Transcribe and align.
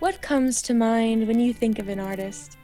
What 0.00 0.22
comes 0.22 0.62
to 0.62 0.72
mind 0.72 1.28
when 1.28 1.40
you 1.40 1.52
think 1.52 1.78
of 1.78 1.90
an 1.90 2.00
artist? 2.00 2.56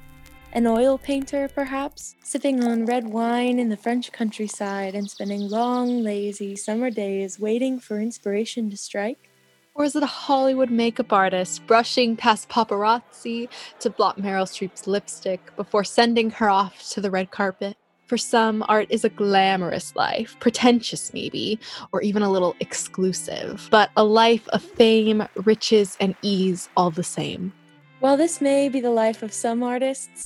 An 0.54 0.66
oil 0.66 0.96
painter, 0.96 1.50
perhaps, 1.54 2.16
sipping 2.24 2.64
on 2.64 2.86
red 2.86 3.08
wine 3.08 3.58
in 3.58 3.68
the 3.68 3.76
French 3.76 4.10
countryside 4.10 4.94
and 4.94 5.10
spending 5.10 5.50
long, 5.50 6.02
lazy 6.02 6.56
summer 6.56 6.88
days 6.88 7.38
waiting 7.38 7.78
for 7.78 8.00
inspiration 8.00 8.70
to 8.70 8.76
strike? 8.78 9.28
Or 9.74 9.84
is 9.84 9.94
it 9.94 10.02
a 10.02 10.06
Hollywood 10.06 10.70
makeup 10.70 11.12
artist 11.12 11.66
brushing 11.66 12.16
past 12.16 12.48
paparazzi 12.48 13.50
to 13.80 13.90
blot 13.90 14.18
Meryl 14.18 14.46
Streep's 14.46 14.86
lipstick 14.86 15.54
before 15.56 15.84
sending 15.84 16.30
her 16.30 16.48
off 16.48 16.88
to 16.92 17.02
the 17.02 17.10
red 17.10 17.30
carpet? 17.30 17.76
For 18.06 18.16
some, 18.16 18.64
art 18.68 18.86
is 18.88 19.04
a 19.04 19.08
glamorous 19.08 19.96
life, 19.96 20.36
pretentious 20.38 21.12
maybe, 21.12 21.58
or 21.90 22.02
even 22.02 22.22
a 22.22 22.30
little 22.30 22.54
exclusive, 22.60 23.66
but 23.72 23.90
a 23.96 24.04
life 24.04 24.46
of 24.50 24.62
fame, 24.62 25.26
riches, 25.34 25.96
and 25.98 26.14
ease 26.22 26.68
all 26.76 26.92
the 26.92 27.02
same. 27.02 27.52
While 27.98 28.16
this 28.16 28.40
may 28.40 28.68
be 28.68 28.80
the 28.80 28.92
life 28.92 29.24
of 29.24 29.32
some 29.32 29.64
artists, 29.64 30.24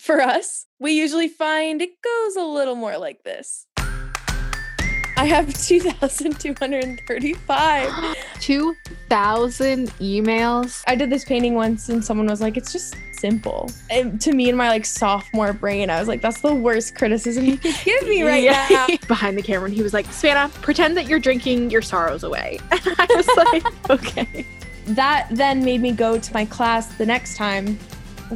for 0.00 0.20
us, 0.20 0.66
we 0.80 0.92
usually 0.92 1.28
find 1.28 1.80
it 1.80 2.02
goes 2.02 2.34
a 2.34 2.44
little 2.44 2.74
more 2.74 2.98
like 2.98 3.22
this. 3.22 3.68
I 5.26 5.30
have 5.30 5.52
2,235. 5.66 8.16
2,000 8.40 9.88
emails? 9.98 10.84
I 10.86 10.94
did 10.94 11.10
this 11.10 11.24
painting 11.24 11.54
once 11.54 11.88
and 11.88 12.04
someone 12.04 12.28
was 12.28 12.40
like, 12.40 12.56
it's 12.56 12.72
just 12.72 12.94
simple. 13.10 13.68
And 13.90 14.20
to 14.20 14.30
me, 14.32 14.48
in 14.48 14.54
my 14.56 14.68
like 14.68 14.84
sophomore 14.84 15.52
brain, 15.52 15.90
I 15.90 15.98
was 15.98 16.06
like, 16.06 16.22
that's 16.22 16.40
the 16.42 16.54
worst 16.54 16.94
criticism 16.94 17.44
you 17.44 17.56
could 17.56 17.74
give 17.84 18.06
me 18.06 18.22
right 18.22 18.40
Yeah. 18.40 18.68
now. 18.70 18.86
Behind 19.08 19.36
the 19.36 19.42
camera, 19.42 19.64
and 19.66 19.74
he 19.74 19.82
was 19.82 19.92
like, 19.92 20.06
Savannah, 20.12 20.48
pretend 20.62 20.96
that 20.96 21.08
you're 21.08 21.18
drinking 21.18 21.70
your 21.70 21.82
sorrows 21.82 22.22
away. 22.22 22.60
And 22.70 22.80
I 22.96 23.06
was 23.10 23.26
like, 23.36 23.64
okay. 23.90 24.46
That 24.86 25.26
then 25.32 25.64
made 25.64 25.80
me 25.80 25.90
go 25.90 26.20
to 26.20 26.32
my 26.34 26.44
class 26.44 26.86
the 26.94 27.06
next 27.06 27.36
time 27.36 27.76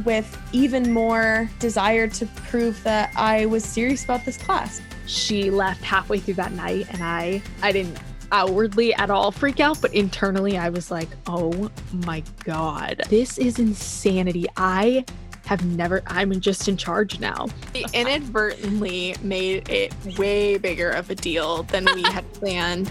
with 0.05 0.37
even 0.51 0.91
more 0.93 1.49
desire 1.59 2.07
to 2.07 2.25
prove 2.25 2.81
that 2.83 3.11
I 3.15 3.45
was 3.45 3.63
serious 3.63 4.03
about 4.03 4.25
this 4.25 4.37
class. 4.37 4.81
She 5.05 5.49
left 5.49 5.83
halfway 5.83 6.19
through 6.19 6.35
that 6.35 6.53
night, 6.53 6.87
and 6.91 7.03
I, 7.03 7.41
I 7.61 7.71
didn't 7.71 7.97
outwardly 8.31 8.93
at 8.93 9.09
all 9.09 9.31
freak 9.31 9.59
out, 9.59 9.81
but 9.81 9.93
internally 9.93 10.57
I 10.57 10.69
was 10.69 10.89
like, 10.89 11.09
oh 11.27 11.69
my 12.05 12.23
God, 12.43 13.03
this 13.09 13.37
is 13.37 13.59
insanity. 13.59 14.45
I 14.57 15.05
have 15.45 15.65
never, 15.65 16.01
I'm 16.07 16.39
just 16.39 16.67
in 16.67 16.77
charge 16.77 17.19
now. 17.19 17.47
We 17.73 17.85
inadvertently 17.93 19.15
made 19.21 19.69
it 19.69 19.93
way 20.17 20.57
bigger 20.57 20.89
of 20.89 21.09
a 21.09 21.15
deal 21.15 21.63
than 21.63 21.85
we 21.93 22.03
had 22.03 22.31
planned. 22.33 22.89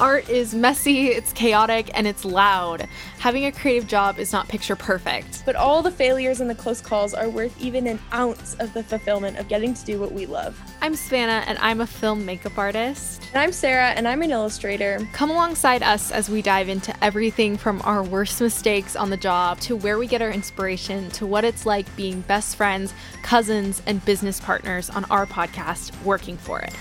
Art 0.00 0.30
is 0.30 0.54
messy, 0.54 1.08
it's 1.08 1.30
chaotic, 1.34 1.90
and 1.92 2.06
it's 2.06 2.24
loud. 2.24 2.88
Having 3.18 3.44
a 3.44 3.52
creative 3.52 3.86
job 3.86 4.18
is 4.18 4.32
not 4.32 4.48
picture 4.48 4.74
perfect. 4.74 5.42
But 5.44 5.56
all 5.56 5.82
the 5.82 5.90
failures 5.90 6.40
and 6.40 6.48
the 6.48 6.54
close 6.54 6.80
calls 6.80 7.12
are 7.12 7.28
worth 7.28 7.54
even 7.60 7.86
an 7.86 7.98
ounce 8.14 8.54
of 8.60 8.72
the 8.72 8.82
fulfillment 8.82 9.36
of 9.36 9.46
getting 9.48 9.74
to 9.74 9.84
do 9.84 10.00
what 10.00 10.12
we 10.12 10.24
love. 10.24 10.58
I'm 10.80 10.96
Savannah, 10.96 11.44
and 11.46 11.58
I'm 11.58 11.82
a 11.82 11.86
film 11.86 12.24
makeup 12.24 12.56
artist. 12.56 13.28
And 13.34 13.42
I'm 13.42 13.52
Sarah, 13.52 13.90
and 13.90 14.08
I'm 14.08 14.22
an 14.22 14.30
illustrator. 14.30 15.06
Come 15.12 15.30
alongside 15.30 15.82
us 15.82 16.10
as 16.10 16.30
we 16.30 16.40
dive 16.40 16.70
into 16.70 16.96
everything 17.04 17.58
from 17.58 17.82
our 17.84 18.02
worst 18.02 18.40
mistakes 18.40 18.96
on 18.96 19.10
the 19.10 19.18
job 19.18 19.60
to 19.60 19.76
where 19.76 19.98
we 19.98 20.06
get 20.06 20.22
our 20.22 20.30
inspiration 20.30 21.10
to 21.10 21.26
what 21.26 21.44
it's 21.44 21.66
like 21.66 21.94
being 21.94 22.22
best 22.22 22.56
friends, 22.56 22.94
cousins, 23.22 23.82
and 23.84 24.02
business 24.06 24.40
partners 24.40 24.88
on 24.88 25.04
our 25.10 25.26
podcast, 25.26 25.92
Working 26.04 26.38
for 26.38 26.58
It. 26.60 26.74